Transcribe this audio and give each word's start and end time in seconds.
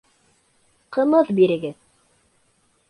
—Ҡымыҙ 0.97 1.31
бирегеҙ! 1.41 1.79